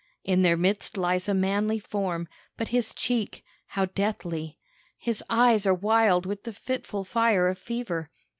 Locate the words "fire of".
7.03-7.59